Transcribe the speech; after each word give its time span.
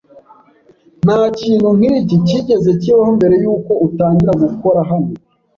Ntakintu 1.03 1.67
nkiki 1.77 2.15
cyigeze 2.25 2.69
kibaho 2.81 3.09
mbere 3.17 3.35
yuko 3.43 3.71
utangira 3.87 4.31
gukora 4.43 4.79
hano. 4.89 5.11